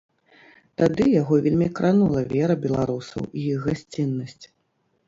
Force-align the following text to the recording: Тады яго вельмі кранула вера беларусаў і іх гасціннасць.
Тады 0.81 1.05
яго 1.21 1.33
вельмі 1.47 1.67
кранула 1.81 2.25
вера 2.35 2.59
беларусаў 2.65 3.21
і 3.31 3.47
іх 3.53 3.59
гасціннасць. 3.71 4.45